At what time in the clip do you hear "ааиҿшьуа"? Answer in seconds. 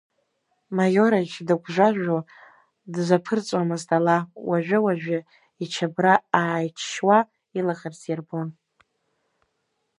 6.39-7.17